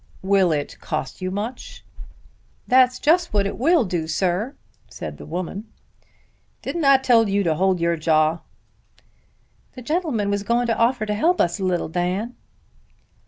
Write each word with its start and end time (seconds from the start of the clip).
"Will 0.23 0.51
it 0.51 0.79
cost 0.79 1.21
you 1.21 1.29
much?" 1.29 1.85
"That's 2.67 2.97
just 2.97 3.33
what 3.33 3.45
it 3.45 3.59
will 3.59 3.85
do, 3.85 4.07
sir," 4.07 4.55
said 4.89 5.19
the 5.19 5.27
woman. 5.27 5.67
"Didn't 6.63 6.85
I 6.85 6.97
tell 6.97 7.29
you, 7.29 7.53
hold 7.53 7.79
your 7.79 7.97
jaw?" 7.97 8.39
"The 9.75 9.83
gentl'man 9.83 10.31
was 10.31 10.41
going 10.41 10.65
to 10.65 10.75
offer 10.75 11.05
to 11.05 11.13
help 11.13 11.39
us 11.39 11.59
a 11.59 11.63
little, 11.65 11.87
Dan." 11.87 12.35